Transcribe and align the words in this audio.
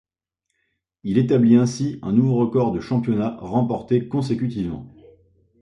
Il 1.03 1.19
établit 1.19 1.57
ainsi 1.57 1.99
un 2.01 2.11
nouveau 2.11 2.33
record 2.37 2.71
de 2.71 2.79
championnats 2.79 3.37
remportés 3.39 4.07
consécutivement. 4.07 4.91